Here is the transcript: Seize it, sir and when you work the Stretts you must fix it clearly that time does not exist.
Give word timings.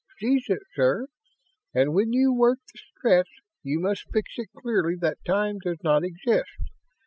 Seize 0.17 0.45
it, 0.49 0.63
sir 0.73 1.05
and 1.75 1.93
when 1.93 2.11
you 2.11 2.33
work 2.33 2.57
the 2.73 2.79
Stretts 2.97 3.29
you 3.61 3.79
must 3.79 4.09
fix 4.11 4.31
it 4.37 4.49
clearly 4.57 4.95
that 4.99 5.23
time 5.27 5.59
does 5.59 5.77
not 5.83 6.03
exist. 6.03 6.49